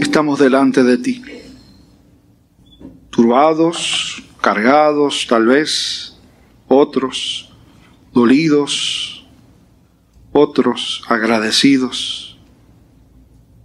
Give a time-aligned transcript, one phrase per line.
[0.00, 1.22] estamos delante de ti.
[3.10, 6.18] Turbados, cargados, tal vez,
[6.68, 7.52] otros,
[8.12, 9.26] dolidos,
[10.32, 12.38] otros, agradecidos.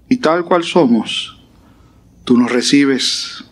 [0.09, 1.41] Y tal cual somos,
[2.23, 3.45] tú nos recibes,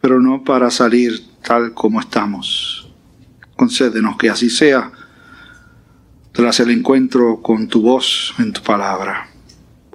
[0.00, 2.92] pero no para salir tal como estamos.
[3.56, 4.92] Concédenos que así sea
[6.32, 9.35] tras el encuentro con tu voz en tu palabra.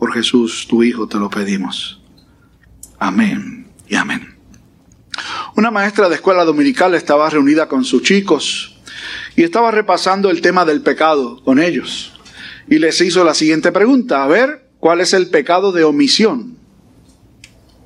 [0.02, 2.02] Por Jesús, tu Hijo, te lo pedimos.
[2.98, 4.36] Amén y amén.
[5.56, 8.80] Una maestra de escuela dominical estaba reunida con sus chicos
[9.36, 12.20] y estaba repasando el tema del pecado con ellos.
[12.68, 16.58] Y les hizo la siguiente pregunta, a ver, ¿cuál es el pecado de omisión?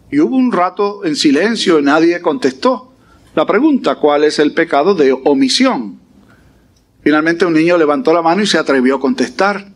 [0.10, 2.94] Y hubo un rato en silencio y nadie contestó
[3.36, 6.00] la pregunta, ¿cuál es el pecado de omisión?
[7.04, 9.74] Finalmente un niño levantó la mano y se atrevió a contestar.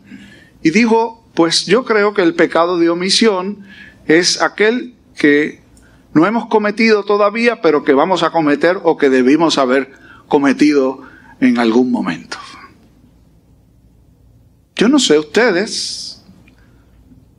[0.62, 3.64] Y dijo, pues yo creo que el pecado de omisión
[4.06, 5.60] es aquel que
[6.12, 9.92] no hemos cometido todavía, pero que vamos a cometer o que debimos haber
[10.28, 11.02] cometido
[11.40, 12.38] en algún momento.
[14.74, 16.24] Yo no sé ustedes,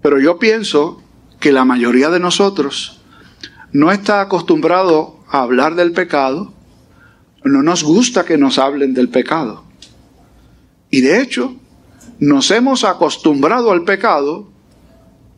[0.01, 1.01] pero yo pienso
[1.39, 3.01] que la mayoría de nosotros
[3.73, 6.53] no está acostumbrado a hablar del pecado,
[7.43, 9.63] no nos gusta que nos hablen del pecado.
[10.91, 11.55] Y de hecho,
[12.21, 14.47] nos hemos acostumbrado al pecado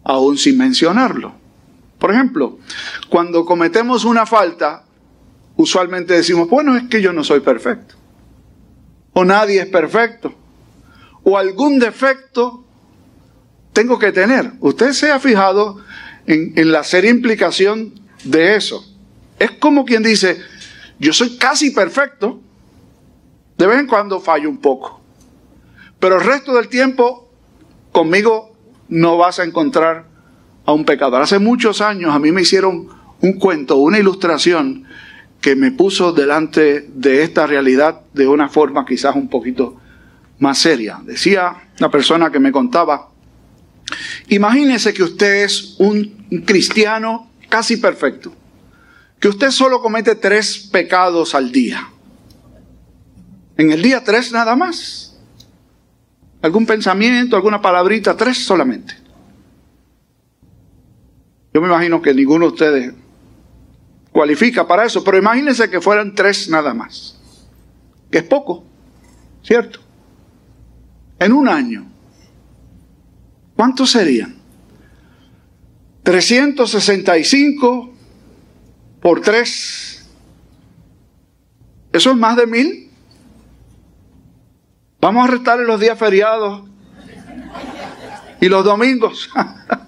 [0.04, 1.34] aún sin mencionarlo.
[1.98, 2.60] Por ejemplo,
[3.08, 4.84] cuando cometemos una falta,
[5.56, 7.96] usualmente decimos, bueno, es que yo no soy perfecto.
[9.14, 10.36] O nadie es perfecto.
[11.24, 12.66] O algún defecto
[13.72, 14.52] tengo que tener.
[14.60, 15.80] Usted se ha fijado
[16.26, 17.94] en, la seria implicación
[18.26, 18.86] de eso.
[19.40, 20.38] Es como quien dice,
[21.00, 22.42] yo soy casi perfecto,
[23.58, 25.03] de vez en cuando fallo un poco.
[26.04, 27.30] Pero el resto del tiempo
[27.94, 28.54] conmigo
[28.90, 30.04] no vas a encontrar
[30.66, 31.22] a un pecador.
[31.22, 32.90] Hace muchos años a mí me hicieron
[33.22, 34.84] un cuento, una ilustración
[35.40, 39.80] que me puso delante de esta realidad de una forma quizás un poquito
[40.40, 41.00] más seria.
[41.06, 43.08] Decía la persona que me contaba,
[44.28, 48.36] imagínese que usted es un cristiano casi perfecto,
[49.22, 51.88] que usted solo comete tres pecados al día.
[53.56, 55.13] En el día tres nada más
[56.44, 58.94] algún pensamiento, alguna palabrita, tres solamente.
[61.54, 62.94] Yo me imagino que ninguno de ustedes
[64.12, 67.18] cualifica para eso, pero imagínense que fueran tres nada más,
[68.12, 68.66] que es poco,
[69.42, 69.80] ¿cierto?
[71.18, 71.86] En un año,
[73.56, 74.36] ¿cuántos serían?
[76.04, 77.94] 365
[79.02, 80.10] por 3.
[81.94, 82.83] Eso es más de mil.
[85.04, 86.64] Vamos a restarle los días feriados
[88.40, 89.30] y los domingos.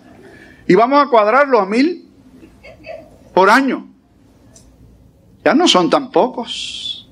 [0.67, 2.11] y vamos a cuadrarlo a mil
[3.33, 3.87] por año.
[5.45, 7.09] Ya no son tan pocos.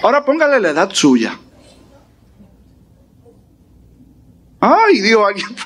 [0.00, 1.36] Ahora póngale la edad suya.
[4.60, 5.56] Ay, Dios, alguien.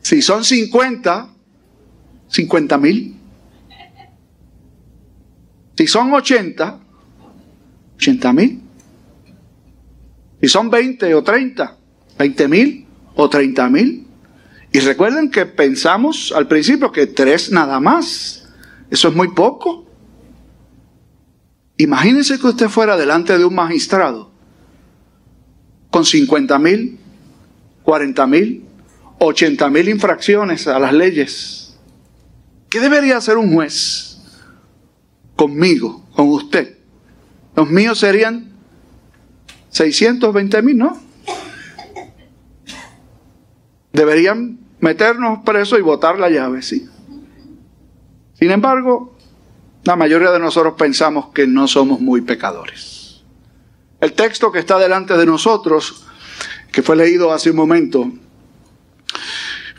[0.00, 1.28] Si son 50,
[2.28, 3.16] 50 mil.
[5.76, 6.78] Si son 80,
[7.96, 8.63] 80 mil.
[10.44, 11.78] Y son 20 o 30,
[12.18, 14.06] 20 mil o 30 mil.
[14.72, 18.46] Y recuerden que pensamos al principio que tres nada más.
[18.90, 19.86] Eso es muy poco.
[21.78, 24.32] Imagínense que usted fuera delante de un magistrado
[25.88, 26.98] con 50 mil,
[27.82, 28.64] 40 mil,
[29.20, 31.78] 80 mil infracciones a las leyes.
[32.68, 34.18] ¿Qué debería hacer un juez
[35.36, 36.76] conmigo, con usted?
[37.56, 38.53] Los míos serían
[39.74, 40.96] 620 mil, ¿no?
[43.92, 46.88] Deberían meternos presos y botar la llave, sí.
[48.34, 49.16] Sin embargo,
[49.82, 53.24] la mayoría de nosotros pensamos que no somos muy pecadores.
[54.00, 56.06] El texto que está delante de nosotros,
[56.70, 58.12] que fue leído hace un momento,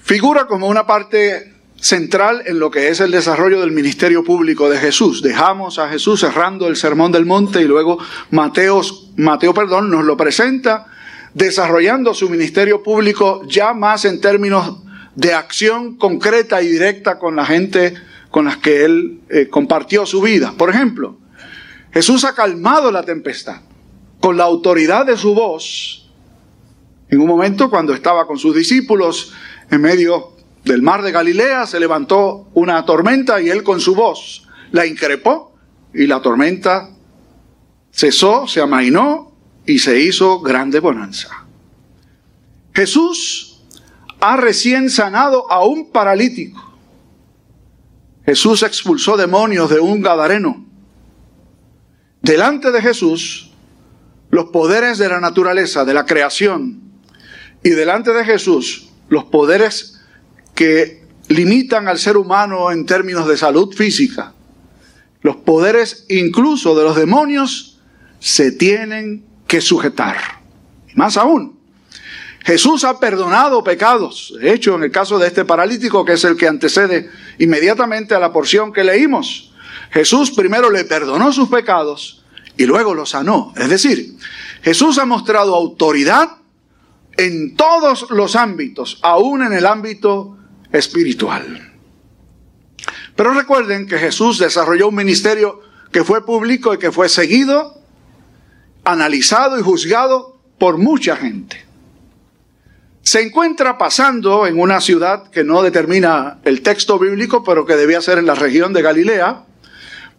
[0.01, 1.54] figura como una parte
[1.85, 5.22] central en lo que es el desarrollo del ministerio público de Jesús.
[5.22, 7.99] Dejamos a Jesús cerrando el sermón del monte y luego
[8.32, 8.82] Mateo,
[9.17, 10.87] Mateo perdón, nos lo presenta
[11.35, 14.78] desarrollando su ministerio público ya más en términos
[15.14, 17.93] de acción concreta y directa con la gente
[18.31, 20.55] con las que él eh, compartió su vida.
[20.58, 21.20] Por ejemplo,
[21.93, 23.61] Jesús ha calmado la tempestad
[24.20, 26.09] con la autoridad de su voz.
[27.09, 29.34] En un momento cuando estaba con sus discípulos
[29.70, 30.34] en medio
[30.66, 35.56] del mar de Galilea se levantó una tormenta y él con su voz la increpó
[35.94, 36.90] y la tormenta
[37.91, 39.32] cesó, se amainó
[39.66, 41.46] y se hizo grande bonanza.
[42.73, 43.64] Jesús
[44.20, 46.62] ha recién sanado a un paralítico.
[48.26, 50.66] Jesús expulsó demonios de un gadareno.
[52.23, 53.52] Delante de Jesús,
[54.32, 56.82] los poderes de la naturaleza, de la creación,
[57.64, 59.94] y delante de Jesús, los poderes
[60.55, 64.34] que limitan al ser humano en términos de salud física,
[65.22, 67.79] los poderes incluso de los demonios,
[68.19, 70.17] se tienen que sujetar.
[70.96, 71.59] Más aún,
[72.46, 74.34] Jesús ha perdonado pecados.
[74.40, 77.09] De hecho, en el caso de este paralítico, que es el que antecede
[77.40, 79.52] inmediatamente a la porción que leímos,
[79.91, 82.23] Jesús primero le perdonó sus pecados
[82.55, 83.52] y luego los sanó.
[83.57, 84.16] Es decir,
[84.61, 86.37] Jesús ha mostrado autoridad
[87.17, 90.37] en todos los ámbitos, aún en el ámbito
[90.77, 91.73] espiritual.
[93.16, 95.61] Pero recuerden que Jesús desarrolló un ministerio
[95.91, 97.81] que fue público y que fue seguido,
[98.83, 101.66] analizado y juzgado por mucha gente
[103.05, 108.01] se encuentra pasando en una ciudad que no determina el texto bíblico, pero que debía
[108.01, 109.43] ser en la región de Galilea,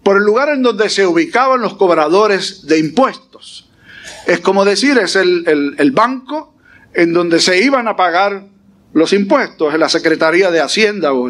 [0.05, 3.69] por el lugar en donde se ubicaban los cobradores de impuestos.
[4.29, 6.55] Es como decir, es el, banco
[6.95, 8.45] en donde se iban a pagar
[8.97, 11.29] los impuestos, en la Secretaría de Hacienda o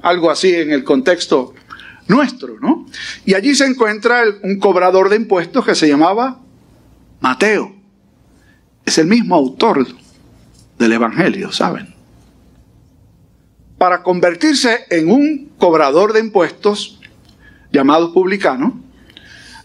[0.00, 1.52] algo así en el contexto
[2.08, 2.86] nuestro, ¿no?
[3.26, 6.40] Y allí se encuentra un cobrador de impuestos que se llamaba
[7.20, 7.76] Mateo.
[8.86, 9.86] Es el mismo autor
[10.78, 11.94] del Evangelio, ¿saben?
[13.76, 16.98] Para convertirse en un cobrador de impuestos,
[17.70, 18.80] llamado publicano,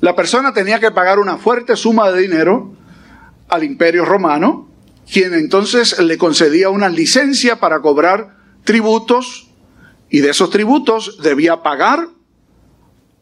[0.01, 2.73] la persona tenía que pagar una fuerte suma de dinero
[3.47, 4.67] al imperio romano,
[5.11, 9.47] quien entonces le concedía una licencia para cobrar tributos
[10.09, 12.09] y de esos tributos debía pagar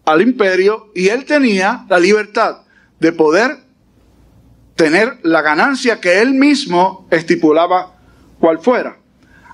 [0.06, 2.62] al imperio y él tenía la libertad
[3.00, 3.58] de poder
[4.76, 7.96] tener la ganancia que él mismo estipulaba
[8.40, 8.98] cual fuera.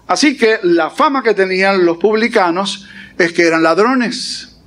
[0.08, 2.88] Así que la fama que tenían los publicanos
[3.18, 4.58] es que eran ladrones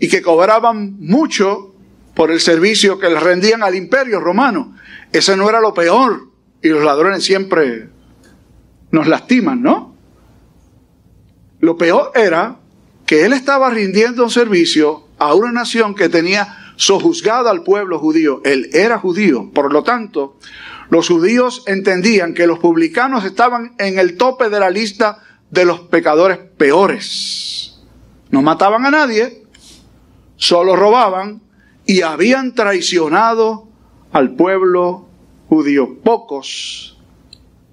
[0.00, 1.74] y que cobraban mucho
[2.14, 4.76] por el servicio que les rendían al imperio romano.
[5.12, 6.27] Ese no era lo peor
[6.62, 7.88] y los ladrones siempre
[8.90, 9.94] nos lastiman, ¿no?
[11.60, 12.58] Lo peor era
[13.06, 18.40] que él estaba rindiendo un servicio a una nación que tenía sojuzgada al pueblo judío.
[18.44, 19.50] Él era judío.
[19.52, 20.38] Por lo tanto,
[20.90, 25.80] los judíos entendían que los publicanos estaban en el tope de la lista de los
[25.80, 27.80] pecadores peores.
[28.30, 29.44] No mataban a nadie,
[30.36, 31.42] solo robaban
[31.84, 33.66] y habían traicionado
[34.12, 35.07] al pueblo
[35.48, 35.98] judío.
[36.02, 36.96] Pocos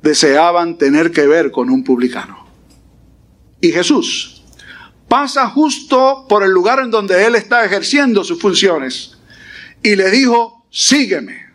[0.02, 2.46] deseaban tener que ver con un publicano.
[3.62, 4.44] Y Jesús
[5.08, 9.18] pasa justo por el lugar en donde él está ejerciendo sus funciones
[9.82, 11.46] y le dijo, sígueme.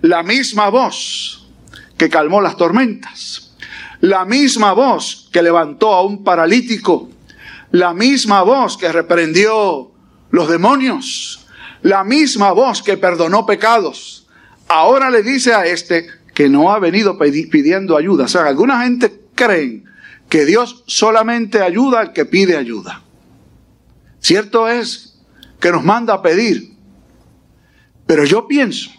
[0.00, 1.48] La misma voz
[1.96, 3.54] que calmó las tormentas,
[4.00, 7.10] la misma voz que levantó a un paralítico,
[7.72, 9.90] la misma voz que reprendió
[10.30, 11.46] los demonios,
[11.82, 14.27] la misma voz que perdonó pecados.
[14.68, 18.24] Ahora le dice a este que no ha venido pidiendo ayuda.
[18.24, 19.84] O sea, alguna gente creen
[20.28, 23.02] que Dios solamente ayuda al que pide ayuda.
[24.20, 25.18] Cierto es
[25.58, 26.74] que nos manda a pedir,
[28.06, 28.90] pero yo pienso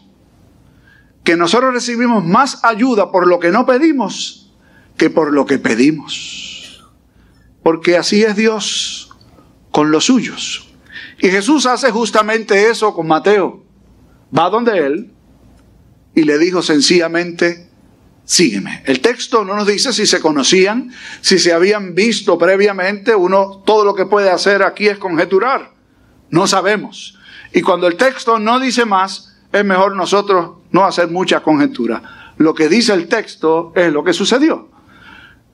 [1.23, 4.51] que nosotros recibimos más ayuda por lo que no pedimos
[4.97, 6.83] que por lo que pedimos.
[7.63, 9.09] Porque así es Dios
[9.71, 10.67] con los suyos.
[11.19, 13.63] Y Jesús hace justamente eso con Mateo.
[14.37, 15.13] Va donde él
[16.15, 17.69] y le dijo sencillamente,
[18.25, 18.83] sígueme.
[18.85, 23.15] El texto no nos dice si se conocían, si se habían visto previamente.
[23.15, 25.71] Uno todo lo que puede hacer aquí es conjeturar.
[26.29, 27.17] No sabemos.
[27.53, 32.33] Y cuando el texto no dice más, es mejor nosotros no hacer mucha conjetura.
[32.37, 34.69] Lo que dice el texto es lo que sucedió.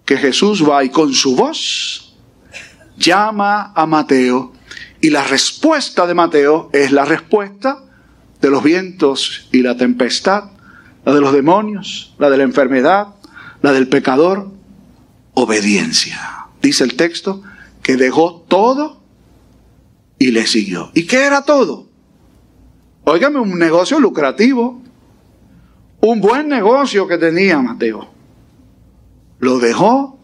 [0.03, 2.15] Que Jesús va y con su voz
[2.97, 4.53] llama a Mateo
[5.01, 7.84] y la respuesta de Mateo es la respuesta
[8.45, 10.51] de los vientos y la tempestad
[11.05, 13.07] la de los demonios, la de la enfermedad,
[13.61, 14.51] la del pecador,
[15.33, 16.47] obediencia.
[16.61, 17.43] Dice el texto
[17.83, 19.01] que dejó todo
[20.17, 20.91] y le siguió.
[20.95, 21.87] ¿Y qué era todo?
[23.03, 24.81] Óigame, un negocio lucrativo,
[26.01, 28.09] un buen negocio que tenía Mateo.
[29.39, 30.19] Lo dejó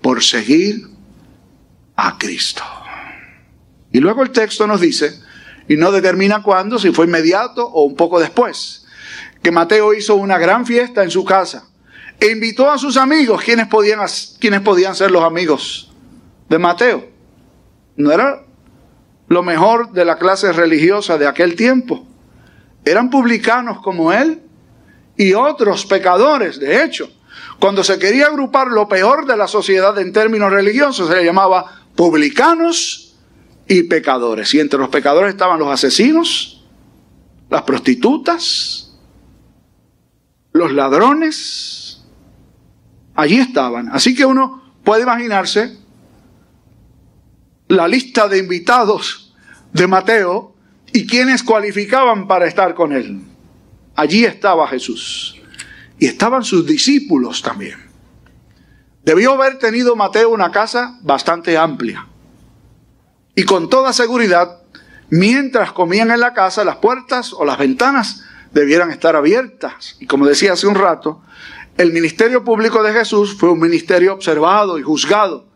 [0.00, 0.88] por seguir
[1.96, 2.62] a Cristo.
[3.92, 5.20] Y luego el texto nos dice,
[5.68, 8.86] y no determina cuándo, si fue inmediato o un poco después,
[9.42, 11.68] que Mateo hizo una gran fiesta en su casa
[12.20, 14.00] e invitó a sus amigos, quienes podían,
[14.38, 15.92] quienes podían ser los amigos
[16.48, 17.08] de Mateo.
[17.96, 18.44] No era
[19.28, 22.06] lo mejor de la clase religiosa de aquel tiempo.
[22.84, 24.42] Eran publicanos como él
[25.16, 26.60] y otros pecadores.
[26.60, 27.10] De hecho,
[27.58, 31.82] Cuando se quería agrupar lo peor de la sociedad en términos religiosos, se le llamaba
[31.96, 33.03] publicanos
[33.68, 34.52] y pecadores.
[34.54, 36.64] Y entre los pecadores estaban los asesinos,
[37.50, 38.94] las prostitutas,
[40.52, 42.02] los ladrones.
[43.14, 43.88] Allí estaban.
[43.92, 45.78] Así que uno puede imaginarse
[47.68, 49.34] la lista de invitados
[49.72, 50.54] de Mateo
[50.92, 53.20] y quienes cualificaban para estar con él.
[53.96, 55.40] Allí estaba Jesús.
[55.98, 57.78] Y estaban sus discípulos también.
[59.04, 62.06] Debió haber tenido Mateo una casa bastante amplia.
[63.34, 64.62] Y con toda seguridad,
[65.10, 68.22] mientras comían en la casa, las puertas o las ventanas
[68.52, 69.96] debieran estar abiertas.
[70.00, 71.22] Y como decía hace un rato,
[71.76, 75.48] el ministerio público de Jesús fue un ministerio observado y juzgado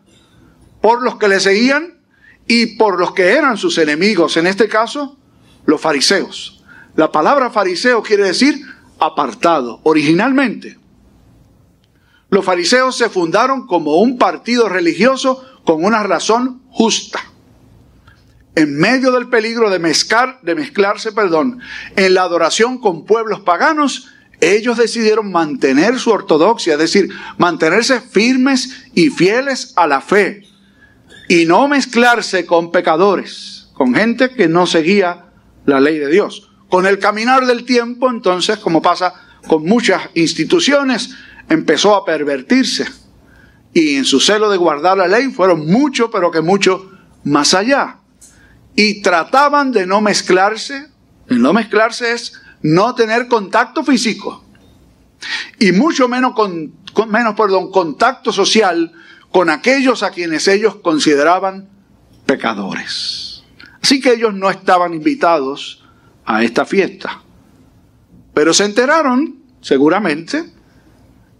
[0.81, 1.99] por los que le seguían
[2.47, 5.17] y por los que eran sus enemigos, en este caso,
[5.65, 6.63] los fariseos.
[6.95, 8.59] La palabra fariseo quiere decir
[8.99, 9.79] apartado.
[9.83, 10.77] Originalmente,
[12.29, 17.19] los fariseos se fundaron como un partido religioso con una razón justa.
[18.55, 21.59] En medio del peligro de, mezclar, de mezclarse perdón,
[21.95, 24.09] en la adoración con pueblos paganos,
[24.41, 30.43] ellos decidieron mantener su ortodoxia, es decir, mantenerse firmes y fieles a la fe
[31.29, 35.25] y no mezclarse con pecadores, con gente que no seguía
[35.65, 36.49] la ley de Dios.
[36.69, 39.13] Con el caminar del tiempo, entonces, como pasa
[39.47, 41.11] con muchas instituciones,
[41.47, 42.87] empezó a pervertirse.
[43.73, 46.91] Y en su celo de guardar la ley fueron mucho, pero que mucho
[47.23, 47.98] más allá.
[48.79, 50.87] Y trataban de no mezclarse.
[51.27, 54.45] El no mezclarse es no tener contacto físico
[55.59, 56.33] y mucho menos,
[57.09, 58.93] menos perdón, contacto social
[59.31, 61.67] con aquellos a quienes ellos consideraban
[62.25, 63.43] pecadores.
[63.81, 65.85] Así que ellos no estaban invitados
[66.23, 67.21] a esta fiesta.
[68.33, 70.53] Pero se enteraron, seguramente,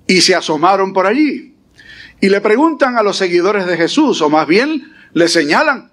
[0.07, 1.55] y se asomaron por allí.
[2.19, 5.91] Y le preguntan a los seguidores de Jesús, o más bien le señalan,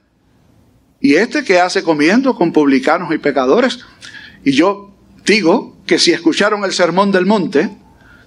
[1.06, 3.78] ¿y este qué hace comiendo con publicanos y pecadores?
[4.44, 4.92] Y yo
[5.24, 7.70] digo que si escucharon el sermón del monte,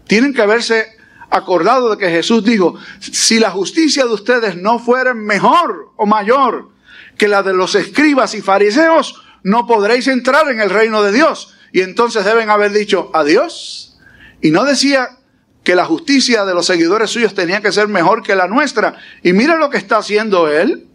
[0.08, 0.88] tienen que haberse
[1.30, 6.70] acordado de que Jesús dijo, si la justicia de ustedes no fuera mejor o mayor
[7.18, 11.54] que la de los escribas y fariseos, no podréis entrar en el reino de Dios.
[11.74, 14.00] Y entonces deben haber dicho, adiós.
[14.42, 15.18] Y no decía
[15.66, 18.96] que la justicia de los seguidores suyos tenía que ser mejor que la nuestra.
[19.22, 20.89] Y mira lo que está haciendo él.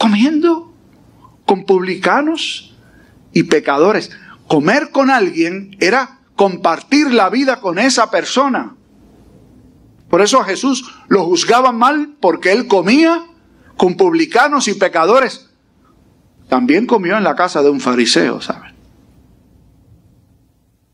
[0.00, 0.72] Comiendo
[1.44, 2.74] con publicanos
[3.34, 4.10] y pecadores.
[4.46, 8.76] Comer con alguien era compartir la vida con esa persona.
[10.08, 13.26] Por eso a Jesús lo juzgaban mal porque él comía
[13.76, 15.50] con publicanos y pecadores.
[16.48, 18.72] También comió en la casa de un fariseo, ¿saben?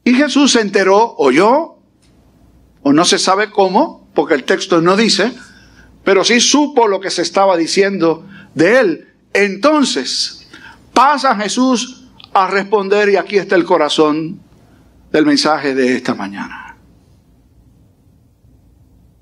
[0.03, 1.77] Y Jesús se enteró, oyó,
[2.83, 5.33] o no se sabe cómo, porque el texto no dice,
[6.03, 9.09] pero sí supo lo que se estaba diciendo de él.
[9.33, 10.49] Entonces,
[10.93, 14.41] pasa Jesús a responder y aquí está el corazón
[15.13, 16.77] del mensaje de esta mañana.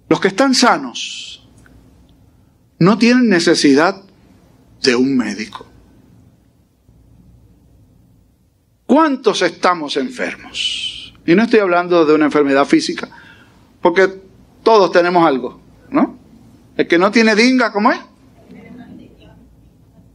[0.09, 1.47] Los que están sanos
[2.79, 4.03] no tienen necesidad
[4.83, 5.67] de un médico.
[8.87, 11.13] ¿Cuántos estamos enfermos?
[11.27, 13.09] Y no estoy hablando de una enfermedad física,
[13.81, 14.09] porque
[14.63, 15.61] todos tenemos algo,
[15.91, 16.19] ¿no?
[16.77, 17.99] El que no tiene dinga, ¿cómo es?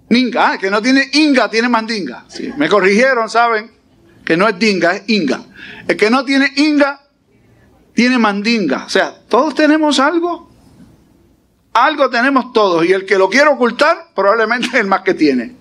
[0.09, 2.25] Ninga, que no tiene inga, tiene mandinga.
[2.27, 3.71] Sí, me corrigieron, ¿saben?
[4.25, 5.41] Que no es dinga, es inga.
[5.87, 7.01] El que no tiene inga,
[7.93, 8.85] tiene mandinga.
[8.85, 10.49] O sea, todos tenemos algo.
[11.73, 12.85] Algo tenemos todos.
[12.85, 15.55] Y el que lo quiere ocultar, probablemente es el más que tiene.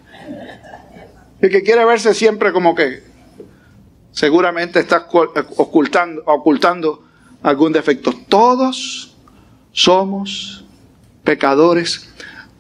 [1.41, 3.03] El que quiere verse siempre como que
[4.13, 5.07] seguramente está
[5.57, 7.05] ocultando, ocultando
[7.43, 8.13] algún defecto.
[8.29, 9.15] Todos
[9.73, 10.65] somos
[11.23, 12.09] pecadores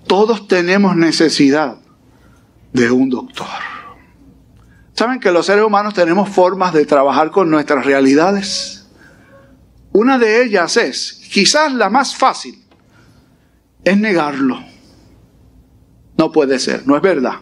[0.08, 1.76] todos tenemos necesidad
[2.72, 3.46] de un doctor.
[4.94, 8.88] ¿Saben que los seres humanos tenemos formas de trabajar con nuestras realidades?
[9.92, 12.60] Una de ellas es, quizás la más fácil,
[13.84, 14.58] es negarlo.
[16.16, 17.36] No puede ser, no es verdad.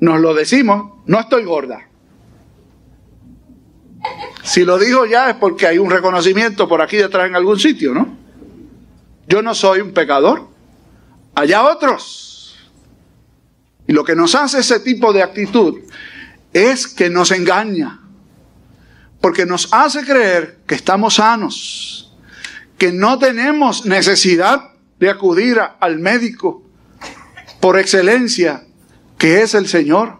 [0.00, 1.88] Nos lo decimos, no estoy gorda.
[4.42, 7.94] Si lo digo ya es porque hay un reconocimiento por aquí detrás en algún sitio,
[7.94, 8.16] ¿no?
[9.26, 10.55] Yo no soy un pecador,
[11.36, 12.56] allá otros.
[13.86, 15.78] Y lo que nos hace ese tipo de actitud
[16.52, 18.00] es que nos engaña,
[19.20, 22.12] porque nos hace creer que estamos sanos,
[22.78, 26.64] que no tenemos necesidad de acudir al médico
[27.60, 28.64] por excelencia,
[29.18, 30.18] que es el Señor.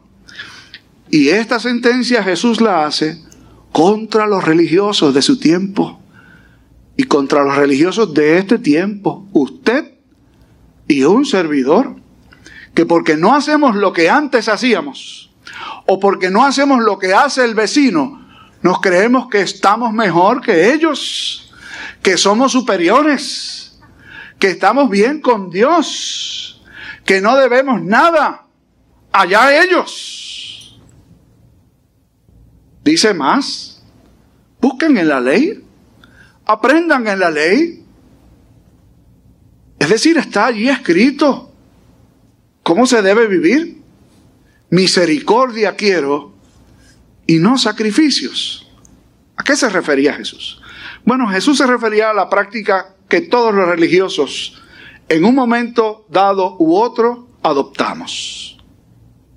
[1.11, 3.23] Y esta sentencia Jesús la hace
[3.73, 6.01] contra los religiosos de su tiempo
[6.97, 9.27] y contra los religiosos de este tiempo.
[9.33, 9.96] Usted
[10.89, 11.97] y un servidor,
[12.75, 15.31] que porque no hacemos lo que antes hacíamos,
[15.87, 18.27] o porque no hacemos lo que hace el vecino,
[18.63, 21.55] nos creemos que estamos mejor que ellos,
[22.03, 23.79] que somos superiores,
[24.39, 26.63] que estamos bien con Dios,
[27.05, 28.47] que no debemos nada.
[29.13, 30.81] Allá ellos.
[32.85, 33.83] Dice más,
[34.61, 35.65] busquen en la ley,
[36.45, 37.86] aprendan en la ley.
[39.79, 41.53] Es decir, está allí escrito
[42.63, 43.83] cómo se debe vivir.
[44.71, 46.33] Misericordia quiero
[47.27, 48.69] y no sacrificios.
[49.37, 50.61] ¿A qué se refería Jesús?
[51.05, 54.61] Bueno, Jesús se refería a la práctica que todos los religiosos
[55.09, 58.59] en un momento dado u otro adoptamos.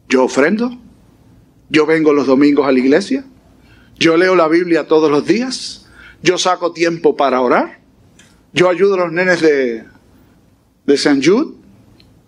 [0.07, 0.75] Yo ofrendo,
[1.69, 3.23] yo vengo los domingos a la iglesia,
[3.99, 5.87] yo leo la Biblia todos los días,
[6.23, 7.79] yo saco tiempo para orar,
[8.53, 9.85] yo ayudo a los nenes de,
[10.85, 11.59] de San Jude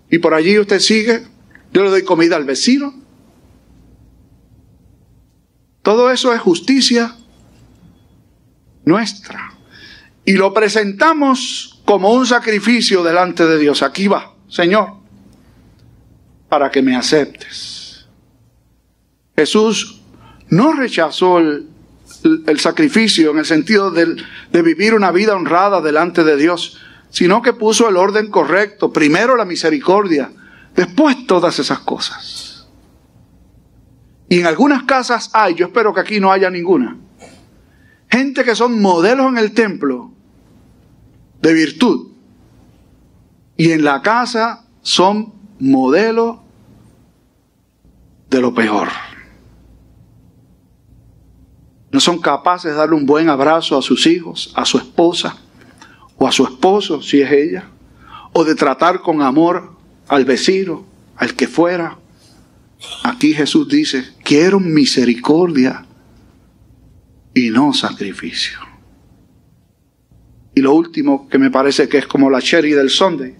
[0.09, 1.23] y por allí usted sigue,
[1.71, 2.93] yo le doy comida al vecino,
[5.81, 7.15] todo eso es justicia
[8.85, 9.53] nuestra.
[10.25, 13.81] Y lo presentamos como un sacrificio delante de Dios.
[13.81, 14.93] Aquí va, Señor,
[16.49, 18.05] para que me aceptes.
[19.35, 20.01] Jesús
[20.49, 21.67] no rechazó el,
[22.59, 26.77] sacrificio en el sentido de vivir una vida honrada delante de Dios,
[27.11, 28.91] sino que puso el orden correcto.
[28.91, 30.31] Primero la misericordia,
[30.73, 32.67] después todas esas cosas.
[34.29, 36.97] Y en algunas casas hay, yo espero que aquí no haya ninguna,
[38.09, 40.11] gente que son modelos en el templo
[41.41, 42.07] de virtud.
[43.57, 46.37] Y en la casa son modelos
[48.29, 48.87] de lo peor.
[51.91, 55.37] No son capaces de darle un buen abrazo a sus hijos, a su esposa
[56.21, 57.65] o a su esposo, si es ella,
[58.31, 59.71] o de tratar con amor
[60.07, 61.97] al vecino, al que fuera,
[63.03, 65.85] Aquí Jesús dice, quiero misericordia
[67.33, 68.59] y no sacrificio.
[70.55, 73.35] Y lo último que me parece que es como la cherry del Sunday.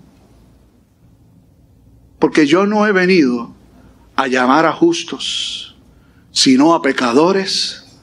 [2.20, 3.54] Porque yo no he venido
[4.16, 5.76] a llamar a justos,
[6.32, 8.00] sino a pecadores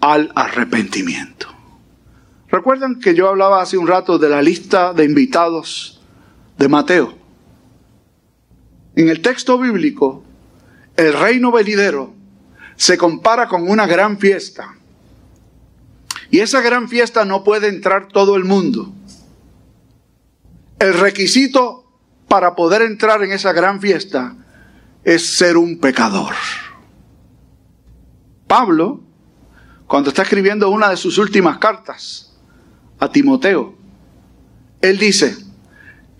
[0.00, 1.48] al arrepentimiento.
[2.56, 6.00] ¿Recuerdan que yo hablaba hace un rato de la lista de invitados
[6.56, 7.12] de Mateo?
[8.94, 10.24] En el texto bíblico
[10.96, 12.14] el reino venidero
[12.74, 14.74] se compara con una gran fiesta.
[16.30, 18.90] Y esa gran fiesta no puede entrar todo el mundo.
[20.78, 21.84] El requisito
[22.26, 24.34] para poder entrar en esa gran fiesta
[25.04, 26.32] es ser un pecador.
[28.46, 29.02] Pablo,
[29.86, 32.32] cuando está escribiendo una de sus últimas cartas
[32.98, 33.74] a Timoteo,
[34.80, 35.36] él dice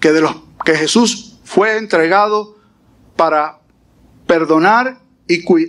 [0.00, 2.56] que de los que Jesús fue entregado
[3.14, 3.60] para
[4.26, 4.98] perdonar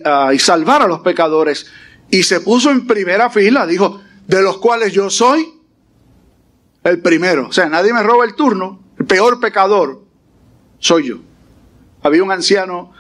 [0.06, 1.68] ah, y, salvar a los pecadores.
[2.10, 5.48] Y se puso en primera fila, dijo, de los cuales yo soy
[6.84, 7.48] el primero.
[7.48, 8.82] O sea, nadie me roba el turno.
[8.98, 10.04] El peor pecador
[10.80, 11.18] soy yo.
[12.02, 12.94] Había un anciano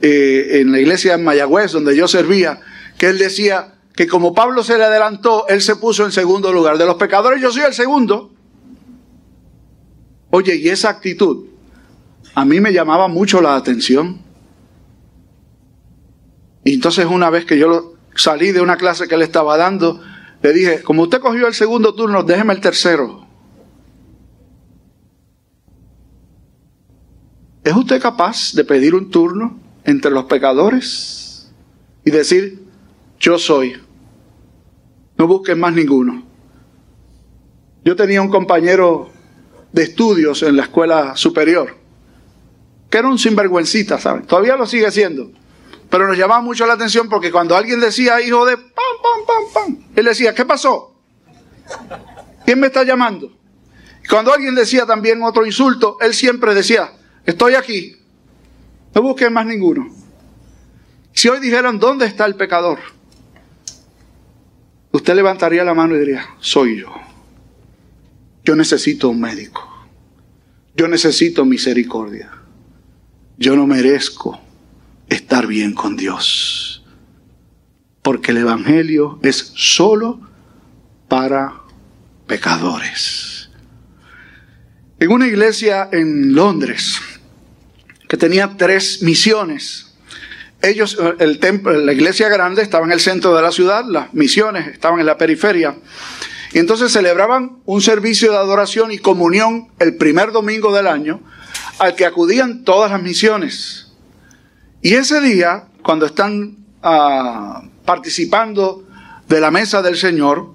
[0.00, 2.60] eh, en la iglesia de Mayagüez, donde yo servía,
[2.98, 6.78] que él decía que como Pablo se le adelantó, él se puso en segundo lugar.
[6.78, 8.30] De los pecadores yo soy el segundo.
[10.30, 11.46] Oye, y esa actitud
[12.34, 14.20] a mí me llamaba mucho la atención.
[16.64, 20.00] Y entonces una vez que yo salí de una clase que él estaba dando,
[20.42, 23.26] le dije, como usted cogió el segundo turno, déjeme el tercero.
[27.64, 31.52] ¿Es usted capaz de pedir un turno entre los pecadores
[32.04, 32.61] y decir,
[33.22, 33.80] yo soy?
[35.16, 36.24] No busquen más ninguno.
[37.84, 39.10] Yo tenía un compañero
[39.72, 41.76] de estudios en la escuela superior,
[42.90, 44.26] que era un sinvergüencita, ¿saben?
[44.26, 45.30] Todavía lo sigue siendo.
[45.88, 49.52] Pero nos llamaba mucho la atención porque cuando alguien decía hijo de pam, pam, pam,
[49.54, 50.96] pam, él decía, ¿qué pasó?
[52.44, 53.32] ¿Quién me está llamando?
[54.04, 56.90] Y cuando alguien decía también otro insulto, él siempre decía,
[57.24, 57.96] estoy aquí,
[58.92, 59.88] no busquen más ninguno.
[61.12, 62.80] Si hoy dijeran, ¿dónde está el pecador?
[64.92, 66.92] Usted levantaría la mano y diría, soy yo.
[68.44, 69.68] Yo necesito un médico.
[70.76, 72.30] Yo necesito misericordia.
[73.38, 74.40] Yo no merezco
[75.08, 76.84] estar bien con Dios.
[78.02, 80.20] Porque el Evangelio es solo
[81.08, 81.62] para
[82.26, 83.50] pecadores.
[84.98, 87.00] En una iglesia en Londres
[88.08, 89.91] que tenía tres misiones,
[90.62, 94.68] ellos, el templo, la iglesia grande estaba en el centro de la ciudad, las misiones
[94.68, 95.76] estaban en la periferia.
[96.52, 101.20] Y entonces celebraban un servicio de adoración y comunión el primer domingo del año
[101.78, 103.92] al que acudían todas las misiones.
[104.82, 108.86] Y ese día, cuando están ah, participando
[109.28, 110.54] de la mesa del Señor,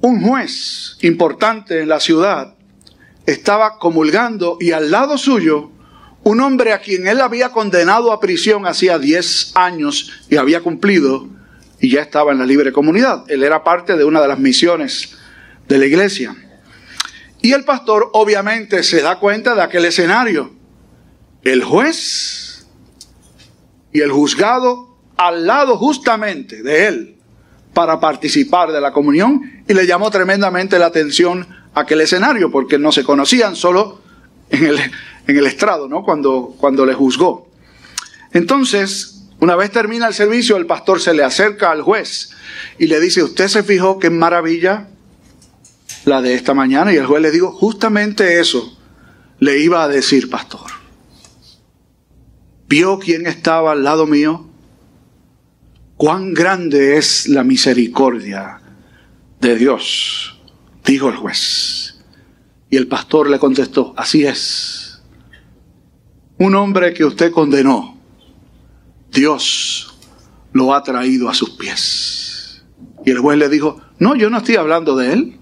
[0.00, 2.54] un juez importante en la ciudad
[3.24, 5.70] estaba comulgando y al lado suyo
[6.26, 11.28] un hombre a quien él había condenado a prisión hacía 10 años y había cumplido
[11.78, 13.22] y ya estaba en la libre comunidad.
[13.28, 15.16] Él era parte de una de las misiones
[15.68, 16.34] de la iglesia.
[17.42, 20.50] Y el pastor obviamente se da cuenta de aquel escenario.
[21.44, 22.66] El juez
[23.92, 27.18] y el juzgado al lado justamente de él
[27.72, 32.90] para participar de la comunión y le llamó tremendamente la atención aquel escenario porque no
[32.90, 34.05] se conocían solo
[34.50, 34.78] en el,
[35.26, 36.02] en el estrado, ¿no?
[36.02, 37.50] Cuando, cuando le juzgó.
[38.32, 42.30] Entonces, una vez termina el servicio, el pastor se le acerca al juez
[42.78, 44.88] y le dice, ¿usted se fijó qué maravilla
[46.04, 46.92] la de esta mañana?
[46.92, 48.78] Y el juez le dijo, justamente eso
[49.38, 50.70] le iba a decir, pastor.
[52.68, 54.46] ¿Vio quién estaba al lado mío?
[55.96, 58.60] ¿Cuán grande es la misericordia
[59.40, 60.40] de Dios?
[60.84, 61.95] Dijo el juez.
[62.68, 65.02] Y el pastor le contestó, así es.
[66.38, 67.96] Un hombre que usted condenó,
[69.10, 69.96] Dios
[70.52, 72.64] lo ha traído a sus pies.
[73.04, 75.38] Y el juez le dijo, no, yo no estoy hablando de él.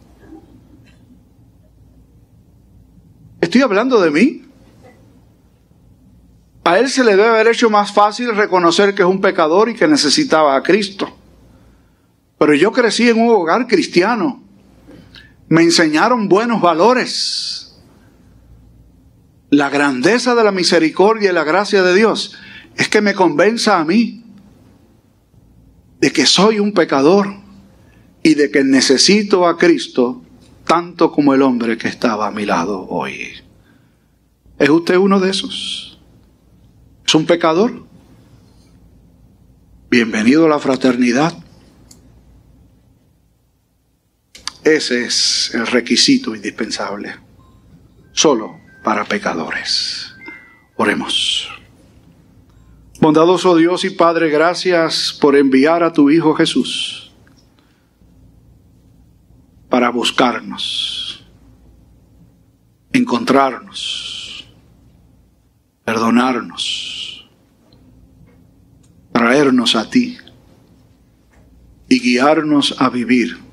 [3.40, 4.42] Estoy hablando de mí.
[6.64, 9.74] A él se le debe haber hecho más fácil reconocer que es un pecador y
[9.74, 11.14] que necesitaba a Cristo.
[12.38, 14.43] Pero yo crecí en un hogar cristiano.
[15.54, 17.76] Me enseñaron buenos valores.
[19.50, 22.34] La grandeza de la misericordia y la gracia de Dios
[22.76, 24.24] es que me convenza a mí
[26.00, 27.36] de que soy un pecador
[28.24, 30.24] y de que necesito a Cristo
[30.66, 33.34] tanto como el hombre que estaba a mi lado hoy.
[34.58, 36.00] ¿Es usted uno de esos?
[37.06, 37.86] ¿Es un pecador?
[39.88, 41.43] Bienvenido a la fraternidad.
[44.64, 47.14] Ese es el requisito indispensable,
[48.12, 50.14] solo para pecadores.
[50.76, 51.50] Oremos.
[52.98, 57.12] Bondadoso Dios y Padre, gracias por enviar a tu Hijo Jesús
[59.68, 61.26] para buscarnos,
[62.90, 64.48] encontrarnos,
[65.84, 67.28] perdonarnos,
[69.12, 70.16] traernos a ti
[71.86, 73.43] y guiarnos a vivir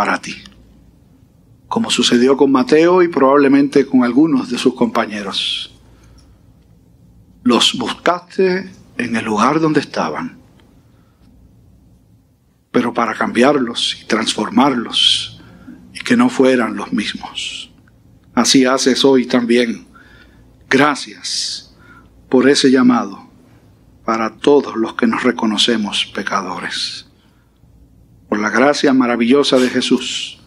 [0.00, 0.34] para ti,
[1.68, 5.78] como sucedió con Mateo y probablemente con algunos de sus compañeros.
[7.42, 10.38] Los buscaste en el lugar donde estaban,
[12.72, 15.38] pero para cambiarlos y transformarlos
[15.92, 17.70] y que no fueran los mismos.
[18.34, 19.86] Así haces hoy también.
[20.70, 21.76] Gracias
[22.30, 23.28] por ese llamado
[24.06, 27.09] para todos los que nos reconocemos pecadores.
[28.30, 30.38] Por la gracia maravillosa de Jesús,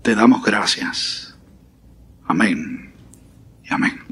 [0.00, 1.38] te damos gracias.
[2.26, 2.94] Amén
[3.62, 4.09] y amén.